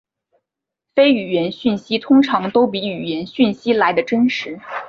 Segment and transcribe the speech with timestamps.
[0.95, 4.59] 非语言讯息通常都比语言讯息来得真实。